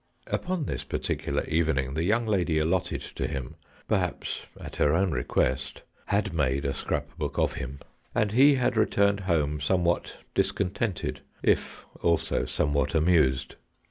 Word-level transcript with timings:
Upon 0.31 0.65
this 0.65 0.83
particular 0.83 1.43
evening 1.45 1.93
the 1.93 2.01
young 2.03 2.25
lady 2.25 2.57
allotted 2.57 3.01
to 3.01 3.27
him, 3.27 3.53
perhaps 3.87 4.47
at 4.59 4.77
her 4.77 4.95
own 4.95 5.11
request, 5.11 5.83
had 6.07 6.33
made 6.33 6.65
a 6.65 6.73
scrap 6.73 7.15
book 7.19 7.37
of 7.37 7.53
him, 7.53 7.77
and 8.15 8.31
he 8.31 8.55
had 8.55 8.75
113 8.75 8.79
(JHOST 8.79 8.95
TALES. 8.95 9.09
returned 9.09 9.19
home 9.27 9.59
somewhat 9.61 10.17
discontented, 10.33 11.21
if 11.43 11.85
also 12.01 12.45
somewhat 12.45 12.95
amused. 12.95 13.57